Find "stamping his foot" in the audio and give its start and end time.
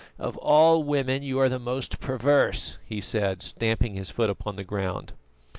3.43-4.31